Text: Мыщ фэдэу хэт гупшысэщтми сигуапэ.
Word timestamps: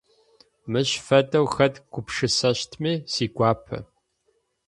Мыщ 0.71 0.89
фэдэу 1.05 1.47
хэт 1.53 1.75
гупшысэщтми 1.91 2.93
сигуапэ. 3.13 3.77